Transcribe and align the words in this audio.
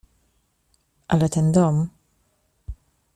—Ale 1.13 1.27
ten 1.29 1.51
dom… 1.53 1.89